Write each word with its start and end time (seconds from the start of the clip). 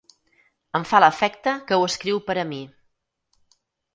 Em 0.79 0.85
fa 0.91 1.01
l'efecte 1.03 1.53
que 1.71 1.77
ho 1.81 1.85
escriu 1.89 2.21
per 2.29 2.37
a 2.45 2.45
mi. 2.53 2.61